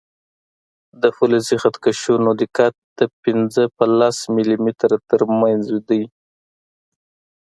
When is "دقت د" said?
2.41-3.01